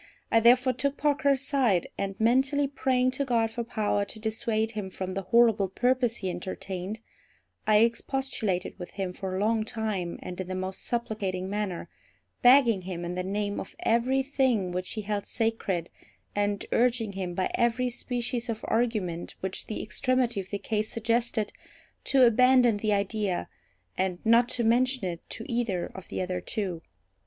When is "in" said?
10.41-10.47, 13.05-13.13